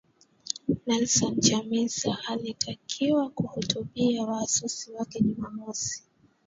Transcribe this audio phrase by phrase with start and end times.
[0.85, 6.03] Nelson Chamisa, alitakiwa kuhutubia wafuasi wake Jumamosi